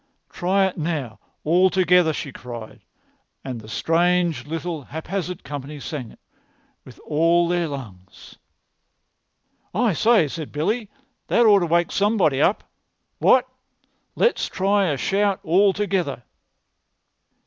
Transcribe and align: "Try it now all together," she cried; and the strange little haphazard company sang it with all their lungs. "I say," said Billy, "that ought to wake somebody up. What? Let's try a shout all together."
"Try 0.31 0.65
it 0.65 0.79
now 0.79 1.19
all 1.43 1.69
together," 1.69 2.11
she 2.11 2.31
cried; 2.31 2.81
and 3.45 3.61
the 3.61 3.67
strange 3.69 4.47
little 4.47 4.81
haphazard 4.85 5.43
company 5.43 5.79
sang 5.79 6.09
it 6.09 6.19
with 6.83 6.99
all 7.05 7.47
their 7.47 7.67
lungs. 7.67 8.37
"I 9.75 9.93
say," 9.93 10.27
said 10.27 10.51
Billy, 10.51 10.89
"that 11.27 11.45
ought 11.45 11.59
to 11.59 11.67
wake 11.67 11.91
somebody 11.91 12.41
up. 12.41 12.63
What? 13.19 13.47
Let's 14.15 14.47
try 14.49 14.87
a 14.87 14.97
shout 14.97 15.39
all 15.43 15.71
together." 15.71 16.23